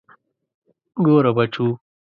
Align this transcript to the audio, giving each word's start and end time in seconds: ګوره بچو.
ګوره 1.05 1.31
بچو. 1.37 1.67